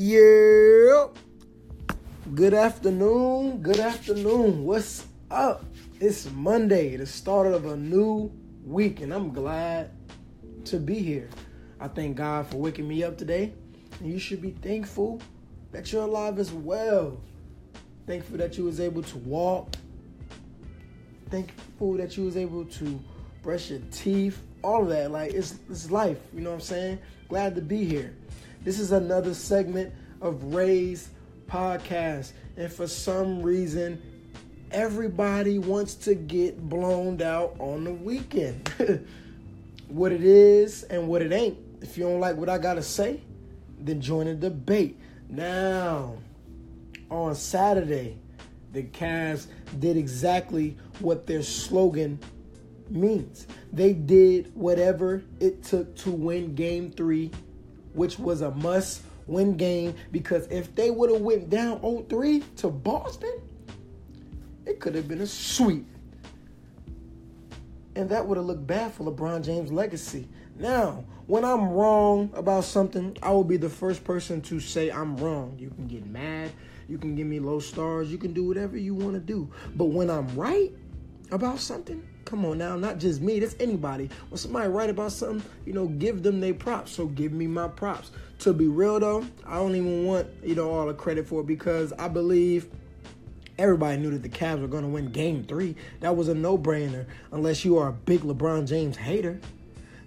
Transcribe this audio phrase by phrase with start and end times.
[0.00, 1.08] Yeah.
[2.32, 3.62] Good afternoon.
[3.62, 4.64] Good afternoon.
[4.64, 5.64] What's up?
[5.98, 8.30] It's Monday, the start of a new
[8.64, 9.90] week, and I'm glad
[10.66, 11.28] to be here.
[11.80, 13.52] I thank God for waking me up today,
[13.98, 15.20] and you should be thankful
[15.72, 17.20] that you're alive as well.
[18.06, 19.74] Thankful that you was able to walk.
[21.28, 23.00] Thankful that you was able to
[23.42, 24.40] brush your teeth.
[24.62, 26.18] All of that, like it's it's life.
[26.32, 26.98] You know what I'm saying?
[27.28, 28.14] Glad to be here.
[28.68, 31.08] This is another segment of Rae's
[31.46, 32.32] podcast.
[32.58, 33.98] And for some reason,
[34.70, 38.68] everybody wants to get blown out on the weekend.
[39.88, 41.56] what it is and what it ain't.
[41.80, 43.22] If you don't like what I got to say,
[43.80, 45.00] then join the debate.
[45.30, 46.18] Now,
[47.10, 48.18] on Saturday,
[48.74, 49.46] the Cavs
[49.78, 52.18] did exactly what their slogan
[52.90, 53.46] means.
[53.72, 57.30] They did whatever it took to win game three
[57.94, 62.68] which was a must win game because if they would have went down 0-3 to
[62.68, 63.40] Boston,
[64.66, 65.86] it could have been a sweep.
[67.94, 70.28] And that would have looked bad for LeBron James' legacy.
[70.56, 75.16] Now, when I'm wrong about something, I will be the first person to say I'm
[75.16, 75.56] wrong.
[75.58, 76.50] You can get mad,
[76.88, 79.50] you can give me low stars, you can do whatever you want to do.
[79.76, 80.72] But when I'm right
[81.30, 84.10] about something, Come on now, not just me, that's anybody.
[84.28, 86.92] When somebody write about something, you know, give them their props.
[86.92, 88.10] So give me my props.
[88.40, 91.46] To be real though, I don't even want, you know, all the credit for it
[91.46, 92.68] because I believe
[93.56, 95.74] everybody knew that the Cavs were going to win game three.
[96.00, 99.40] That was a no brainer unless you are a big LeBron James hater.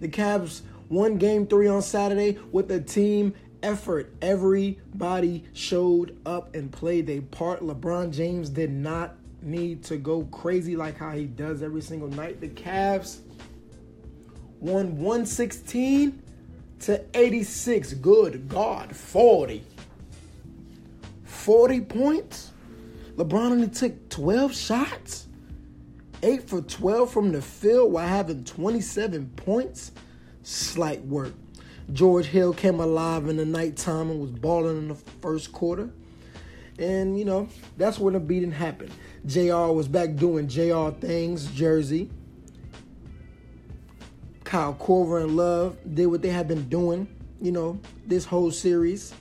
[0.00, 4.12] The Cavs won game three on Saturday with a team effort.
[4.20, 7.60] Everybody showed up and played their part.
[7.60, 12.40] LeBron James did not need to go crazy like how he does every single night.
[12.40, 13.20] The Cavs
[14.60, 16.22] won 116
[16.80, 17.94] to 86.
[17.94, 19.64] Good God, 40.
[21.24, 22.52] 40 points.
[23.16, 25.26] LeBron only took 12 shots.
[26.22, 29.92] 8 for 12 from the field while having 27 points.
[30.42, 31.32] Slight work.
[31.92, 35.90] George Hill came alive in the nighttime and was balling in the first quarter.
[36.78, 38.92] And, you know, that's where the beating happened.
[39.26, 42.10] JR was back doing JR things, Jersey.
[44.44, 47.06] Kyle Korver and Love did what they had been doing,
[47.40, 49.14] you know, this whole series.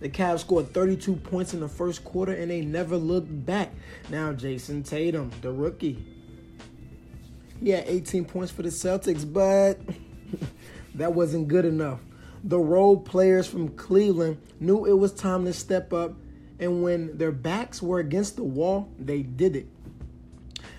[0.00, 3.72] The Cavs scored 32 points in the first quarter and they never looked back.
[4.08, 6.04] Now, Jayson Tatum, the rookie,
[7.62, 9.78] he had 18 points for the Celtics, but
[10.94, 12.00] that wasn't good enough.
[12.44, 16.14] The role players from Cleveland knew it was time to step up
[16.62, 19.66] and when their backs were against the wall, they did it.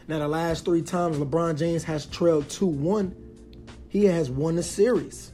[0.08, 3.14] Now, the last three times LeBron James has trailed 2 1,
[3.90, 5.34] he has won the series.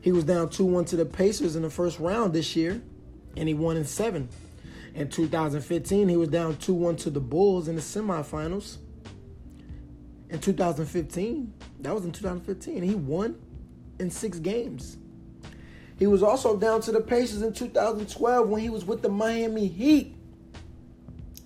[0.00, 2.80] He was down 2 1 to the Pacers in the first round this year,
[3.36, 4.28] and he won in seven.
[4.94, 8.76] In 2015, he was down 2 1 to the Bulls in the semifinals.
[10.30, 13.40] In 2015, that was in 2015, he won
[13.98, 14.98] in six games.
[15.98, 19.68] He was also down to the Pacers in 2012 when he was with the Miami
[19.68, 20.16] Heat.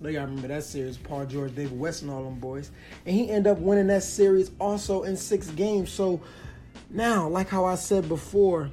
[0.01, 2.71] They gotta remember that series, Paul George, David West, and all them boys.
[3.05, 5.91] And he ended up winning that series also in six games.
[5.91, 6.21] So
[6.89, 8.71] now, like how I said before,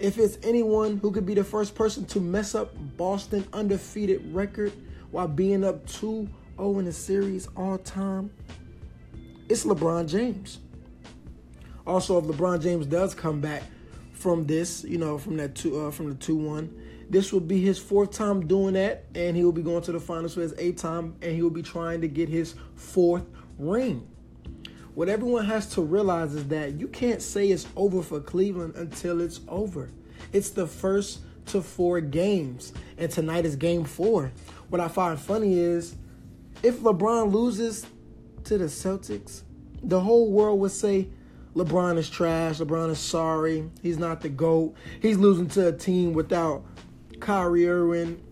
[0.00, 4.72] if it's anyone who could be the first person to mess up Boston undefeated record
[5.10, 8.30] while being up 2-0 in the series all time,
[9.48, 10.58] it's LeBron James.
[11.86, 13.62] Also, if LeBron James does come back,
[14.24, 16.74] from this, you know, from that two uh, from the two one.
[17.10, 20.00] This will be his fourth time doing that, and he will be going to the
[20.00, 23.26] finals for his eighth time, and he will be trying to get his fourth
[23.58, 24.08] ring.
[24.94, 29.20] What everyone has to realize is that you can't say it's over for Cleveland until
[29.20, 29.90] it's over.
[30.32, 34.32] It's the first to four games, and tonight is game four.
[34.70, 35.96] What I find funny is
[36.62, 37.84] if LeBron loses
[38.44, 39.42] to the Celtics,
[39.82, 41.08] the whole world would say,
[41.54, 42.58] LeBron is trash.
[42.58, 43.70] LeBron is sorry.
[43.82, 44.74] He's not the GOAT.
[45.00, 46.64] He's losing to a team without
[47.20, 48.22] Kyrie Irving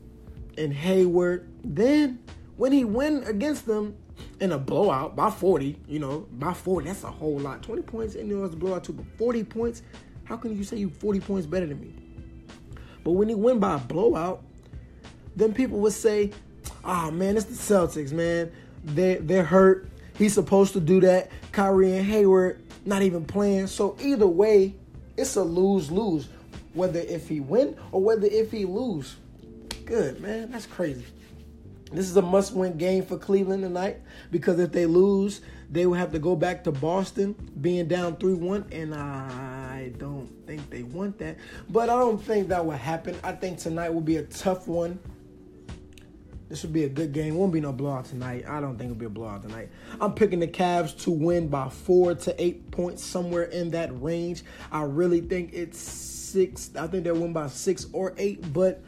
[0.59, 1.49] and Hayward.
[1.65, 2.19] Then
[2.57, 3.97] when he win against them
[4.41, 7.63] in a blowout by 40, you know, by 40, that's a whole lot.
[7.63, 9.83] 20 points in there was a blowout too, but 40 points,
[10.25, 11.95] how can you say you 40 points better than me?
[13.05, 14.43] But when he win by a blowout,
[15.37, 16.31] then people would say,
[16.85, 18.51] oh man, it's the Celtics, man.
[18.85, 19.89] They they're hurt.
[20.17, 21.31] He's supposed to do that.
[21.53, 23.67] Kyrie and Hayward not even playing.
[23.67, 24.75] So either way,
[25.17, 26.29] it's a lose lose.
[26.75, 29.17] Whether if he win or whether if he lose.
[29.85, 31.05] Good man, that's crazy.
[31.93, 34.01] This is a must win game for Cleveland tonight
[34.31, 38.35] because if they lose, they will have to go back to Boston being down 3
[38.35, 38.67] 1.
[38.73, 41.39] And I I don't think they want that.
[41.69, 43.17] But I don't think that will happen.
[43.25, 45.01] I think tonight will be a tough one.
[46.53, 47.37] This will be a good game.
[47.37, 48.45] Won't be no blowout tonight.
[48.47, 49.71] I don't think it'll be a blowout tonight.
[49.99, 54.43] I'm picking the Cavs to win by four to eight points, somewhere in that range.
[54.71, 56.71] I really think it's six.
[56.77, 58.83] I think they'll win by six or eight, but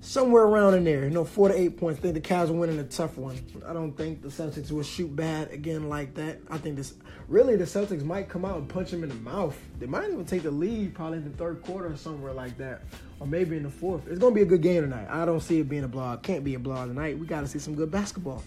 [0.00, 1.04] somewhere around in there.
[1.04, 2.00] You know, four to eight points.
[2.00, 3.38] I think the Cavs will win in a tough one.
[3.66, 6.38] I don't think the Celtics will shoot bad again like that.
[6.50, 6.94] I think this
[7.28, 9.58] really the Celtics might come out and punch them in the mouth.
[9.78, 12.82] They might even take the lead probably in the third quarter or somewhere like that,
[13.20, 14.06] or maybe in the fourth.
[14.08, 15.08] It's gonna be a good game tonight.
[15.10, 16.22] I don't see it being a blowout.
[16.22, 17.18] Can't be a blowout tonight.
[17.18, 18.42] We got to see some good basketball.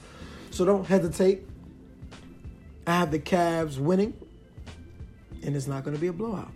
[0.50, 1.48] So don't hesitate.
[2.88, 4.14] I have the Cavs winning,
[5.44, 6.52] and it's not gonna be a blowout.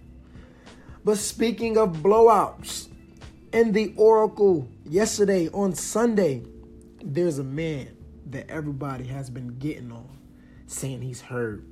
[1.03, 2.87] But speaking of blowouts,
[3.55, 6.43] in the Oracle yesterday on Sunday,
[7.03, 7.95] there's a man
[8.27, 10.17] that everybody has been getting on,
[10.67, 11.63] saying he's hurt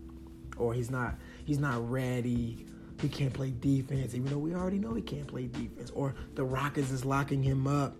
[0.57, 1.15] or he's not
[1.45, 2.65] he's not ready.
[3.01, 5.92] He can't play defense, even though we already know he can't play defense.
[5.94, 7.98] Or the Rockets is locking him up.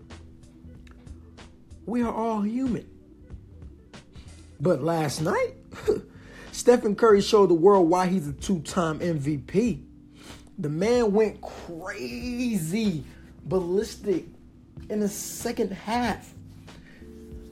[1.84, 2.88] We are all human.
[4.60, 5.56] But last night,
[6.52, 9.84] Stephen Curry showed the world why he's a two-time MVP.
[10.56, 13.04] The man went crazy,
[13.44, 14.24] ballistic
[14.88, 16.32] in the second half.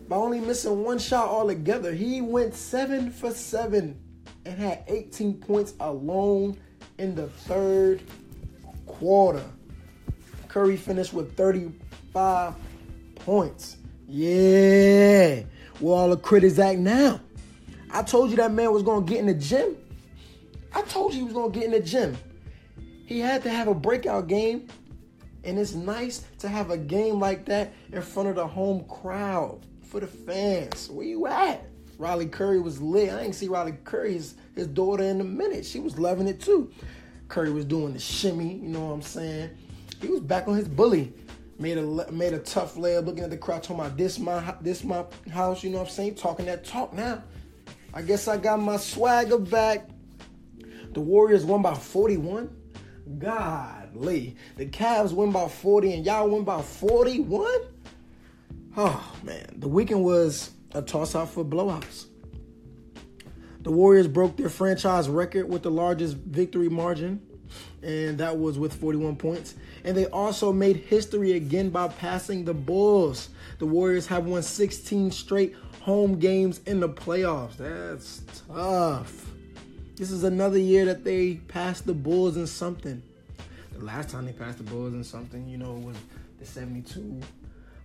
[0.08, 3.98] By only missing one shot altogether, he went seven for seven
[4.44, 6.58] and had 18 points alone
[6.98, 8.02] in the third
[8.86, 9.44] quarter.
[10.48, 12.54] Curry finished with 35
[13.14, 13.78] points.
[14.06, 15.42] Yeah.
[15.80, 17.20] Where all the critics act now.
[17.90, 19.76] I told you that man was to get in the gym.
[20.74, 22.16] I told you he was to get in the gym.
[23.06, 24.68] He had to have a breakout game.
[25.44, 29.66] And it's nice to have a game like that in front of the home crowd
[29.82, 30.88] for the fans.
[30.88, 31.66] Where you at?
[31.98, 33.12] Riley Curry was lit.
[33.12, 35.64] I ain't see Riley Curry's his daughter in a minute.
[35.64, 36.72] She was loving it too.
[37.28, 39.50] Curry was doing the shimmy, you know what I'm saying?
[40.00, 41.12] He was back on his bully.
[41.58, 44.82] Made a made a tough layup, looking at the crowd, talking about this my this
[44.82, 46.16] my house, you know what I'm saying?
[46.16, 47.22] Talking that talk now.
[47.94, 49.88] I guess I got my swagger back.
[50.92, 52.50] The Warriors won by 41.
[53.92, 54.36] Godly.
[54.56, 57.60] The Cavs win by 40 and y'all win by 41?
[58.76, 62.06] Oh man, the weekend was a toss out for blowouts.
[63.60, 67.20] The Warriors broke their franchise record with the largest victory margin,
[67.82, 69.54] and that was with 41 points.
[69.84, 73.28] And they also made history again by passing the Bulls.
[73.58, 77.56] The Warriors have won 16 straight home games in the playoffs.
[77.58, 79.26] That's tough.
[79.96, 83.02] This is another year that they passed the Bulls in something.
[83.82, 85.96] Last time they passed the Bulls in something, you know, it was
[86.38, 87.20] the 72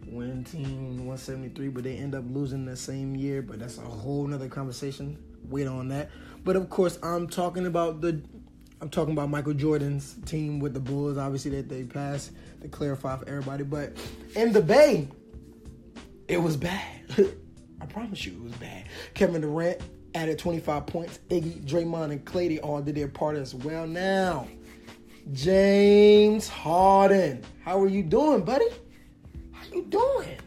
[0.05, 3.41] win team 173, but they end up losing that same year.
[3.41, 5.17] But that's a whole nother conversation.
[5.49, 6.09] Wait on that.
[6.43, 8.21] But of course, I'm talking about the
[8.79, 11.17] I'm talking about Michael Jordan's team with the Bulls.
[11.17, 13.63] Obviously, that they passed to clarify for everybody.
[13.63, 13.97] But
[14.35, 15.07] in the Bay,
[16.27, 17.01] it was bad.
[17.81, 18.85] I promise you, it was bad.
[19.15, 19.81] Kevin Durant
[20.13, 21.19] added 25 points.
[21.29, 23.87] Iggy, Draymond, and Clay all did their part as well.
[23.87, 24.47] Now,
[25.33, 28.67] James Harden, how are you doing, buddy?
[29.51, 30.37] How you doing?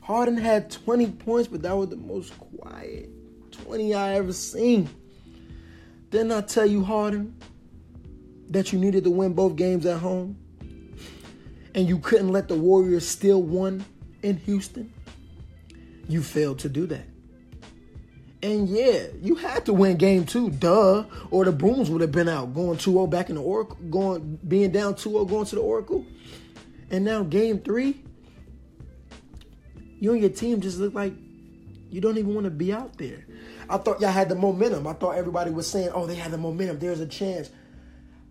[0.00, 3.10] Harden had 20 points, but that was the most quiet
[3.50, 4.88] 20 I ever seen.
[6.10, 7.36] Didn't I tell you, Harden,
[8.48, 10.38] that you needed to win both games at home?
[11.74, 13.84] And you couldn't let the Warriors steal one
[14.22, 14.90] in Houston?
[16.08, 17.04] You failed to do that.
[18.42, 22.28] And yeah, you had to win game two, duh, or the Brooms would have been
[22.28, 26.04] out going 2-0 back in the Oracle, going being down 2-0 going to the Oracle.
[26.90, 28.02] And now game three,
[29.98, 31.14] you and your team just look like
[31.90, 33.24] you don't even want to be out there.
[33.68, 34.86] I thought y'all had the momentum.
[34.86, 36.78] I thought everybody was saying, oh, they had the momentum.
[36.78, 37.50] There's a chance.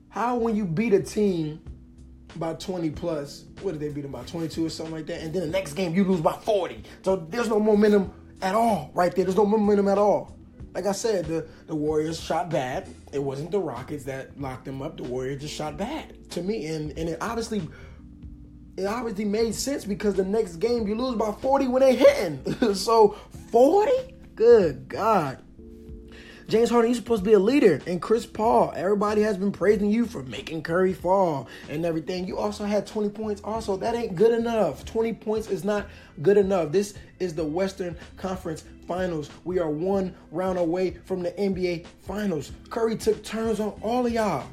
[0.09, 1.61] How when you beat a team
[2.35, 5.21] by 20 plus, what did they beat them by 22 or something like that?
[5.21, 6.83] And then the next game you lose by 40.
[7.03, 9.25] So there's no momentum at all right there.
[9.25, 10.37] There's no momentum at all.
[10.73, 12.89] Like I said, the, the Warriors shot bad.
[13.13, 14.97] It wasn't the Rockets that locked them up.
[14.97, 16.65] The Warriors just shot bad to me.
[16.65, 17.61] And, and it obviously
[18.77, 22.73] it obviously made sense because the next game you lose by 40 when they hitting.
[22.75, 23.15] so
[23.51, 23.91] 40?
[24.35, 25.41] Good God.
[26.47, 27.81] James Harden, you're supposed to be a leader.
[27.87, 32.27] And Chris Paul, everybody has been praising you for making Curry fall and everything.
[32.27, 33.41] You also had 20 points.
[33.43, 34.85] Also, that ain't good enough.
[34.85, 35.87] 20 points is not
[36.21, 36.71] good enough.
[36.71, 39.31] This is the Western Conference Finals.
[39.43, 42.51] We are one round away from the NBA Finals.
[42.69, 44.47] Curry took turns on all of y'all.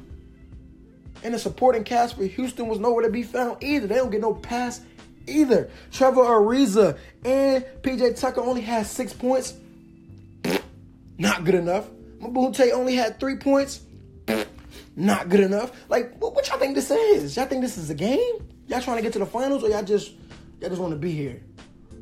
[1.23, 3.85] And the supporting cast for Houston was nowhere to be found either.
[3.85, 4.81] They don't get no pass
[5.27, 5.69] either.
[5.91, 9.53] Trevor Ariza and PJ Tucker only had six points.
[11.17, 11.87] Not good enough.
[12.19, 13.81] Mbah a Moute only had three points.
[14.95, 15.71] not good enough.
[15.89, 17.35] Like, what, what y'all think this is?
[17.35, 18.47] Y'all think this is a game?
[18.67, 20.13] Y'all trying to get to the finals, or y'all just
[20.59, 21.41] y'all just want to be here?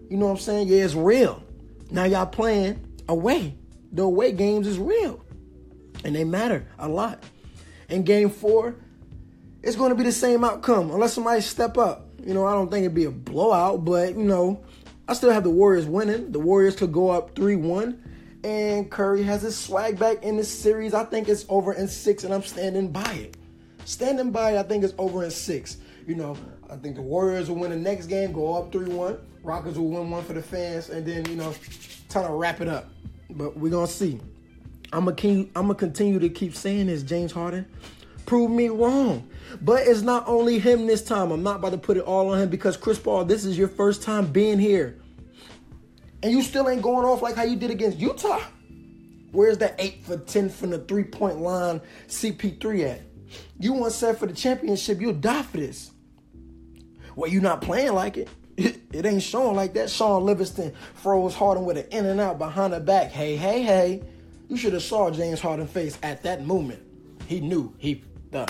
[0.09, 0.67] You know what I'm saying?
[0.67, 1.43] Yeah, it's real.
[1.89, 3.55] Now y'all playing away.
[3.91, 5.23] The away games is real,
[6.05, 7.23] and they matter a lot.
[7.89, 8.75] In game four,
[9.63, 12.07] it's going to be the same outcome unless somebody step up.
[12.23, 14.63] You know, I don't think it'd be a blowout, but you know,
[15.07, 16.31] I still have the Warriors winning.
[16.31, 18.10] The Warriors could go up 3 1.
[18.43, 20.93] And Curry has his swag back in this series.
[20.93, 23.37] I think it's over in six, and I'm standing by it.
[23.85, 25.77] Standing by it, I think it's over in six.
[26.07, 26.35] You know,
[26.69, 29.17] I think the Warriors will win the next game, go up 3 1.
[29.43, 31.53] Rockets will win one for the fans, and then, you know,
[32.09, 32.89] trying to wrap it up.
[33.29, 34.19] But we're going to see.
[34.93, 37.65] I'm going to continue to keep saying this, James Harden.
[38.25, 39.27] Prove me wrong.
[39.61, 41.31] But it's not only him this time.
[41.31, 43.67] I'm not about to put it all on him because Chris Paul, this is your
[43.67, 45.00] first time being here.
[46.23, 48.41] And you still ain't going off like how you did against Utah.
[49.31, 53.01] Where's that 8 for 10 from the three point line CP3 at?
[53.59, 55.91] You want set for the championship, you'll die for this.
[57.15, 58.29] Well, you not playing like it.
[58.93, 59.89] It, ain't showing like that.
[59.89, 63.09] Shaun Livingston froze Harden with an in and out behind the back.
[63.09, 64.03] Hey, hey, hey.
[64.49, 66.83] You should have saw James Harden face at that moment.
[67.25, 68.49] He knew he done.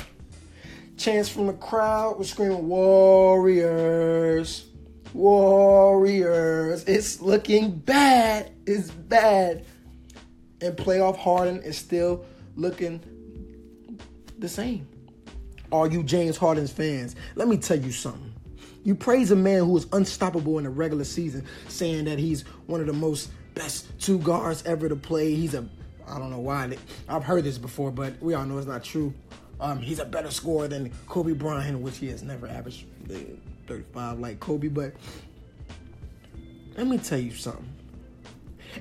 [0.97, 4.65] Chants from the crowd was screaming Warriors.
[5.13, 6.83] Warriors.
[6.85, 8.51] It's looking bad.
[8.65, 9.65] It's bad.
[10.61, 12.25] And playoff Harden is still
[12.55, 13.01] looking
[14.39, 14.87] the same.
[15.71, 17.15] Are you James Harden's fans?
[17.35, 18.33] Let me tell you something.
[18.83, 22.81] You praise a man who is unstoppable in the regular season, saying that he's one
[22.81, 25.35] of the most best two guards ever to play.
[25.35, 25.67] He's a,
[26.07, 26.75] I don't know why.
[27.07, 29.13] I've heard this before, but we all know it's not true.
[29.59, 32.85] Um, he's a better scorer than Kobe Bryant, which he has never averaged
[33.71, 34.67] 35 like Kobe.
[34.67, 34.93] But
[36.75, 37.69] let me tell you something.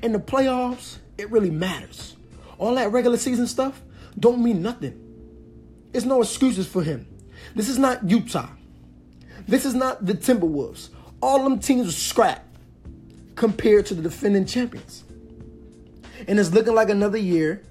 [0.02, 2.16] In the playoffs, it really matters.
[2.58, 3.80] All that regular season stuff
[4.18, 4.98] don't mean nothing.
[5.92, 7.06] It's no excuses for him.
[7.54, 8.48] This is not Utah.
[9.46, 10.90] This is not the Timberwolves.
[11.22, 12.44] All them teams are scrap
[13.36, 15.04] compared to the defending champions.
[16.26, 17.62] And it's looking like another year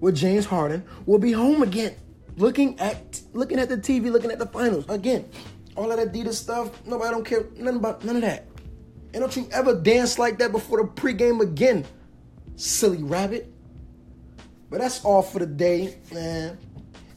[0.00, 1.96] where James Harden will be home again
[2.38, 4.84] looking at looking at the TV, looking at the finals.
[4.88, 5.28] Again,
[5.78, 8.46] all that Adidas stuff, nobody don't care nothing about none of that.
[9.14, 11.86] And don't you ever dance like that before the pregame again,
[12.56, 13.52] silly rabbit.
[14.70, 16.58] But that's all for the day, man.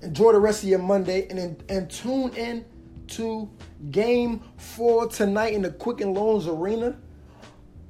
[0.02, 2.64] Enjoy the rest of your Monday and and tune in
[3.08, 3.50] to
[3.90, 6.96] game four tonight in the Quicken Loans Arena.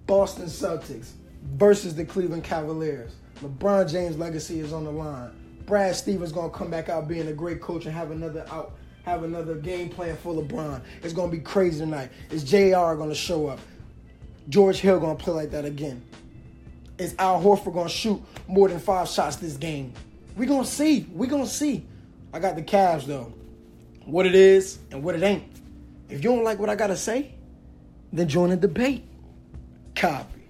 [0.08, 1.12] Boston Celtics
[1.44, 3.12] versus the Cleveland Cavaliers.
[3.42, 5.32] LeBron James' legacy is on the line.
[5.66, 9.24] Brad Stevens gonna come back out being a great coach and have another out, have
[9.24, 10.82] another game plan for LeBron.
[11.04, 12.12] It's gonna be crazy tonight.
[12.30, 13.60] Is JR gonna show up?
[14.50, 16.04] George Hill gonna play like that again?
[16.98, 19.94] Is Al Horford gonna shoot more than five shots this game?
[20.36, 21.08] We gonna see.
[21.14, 21.86] We gonna see.
[22.34, 23.34] I got the Cavs though.
[24.06, 25.44] What it is and what it ain't.
[26.10, 27.34] If you don't like what I gotta say,
[28.14, 29.06] then join the debate.
[29.96, 30.41] Copy.